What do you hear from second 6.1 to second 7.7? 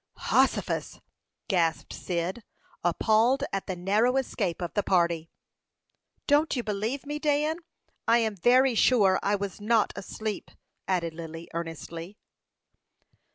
"Don't you believe me, Dan?